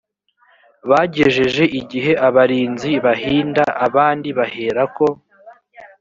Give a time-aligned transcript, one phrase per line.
[0.89, 5.05] bagejeje igihe abarinzi bahinda abandi baherako